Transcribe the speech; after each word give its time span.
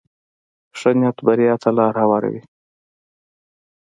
ښه 0.77 0.89
نیت 0.99 1.17
بریا 1.25 1.53
ته 1.61 1.69
لاره 1.77 1.99
هواروي. 2.05 2.41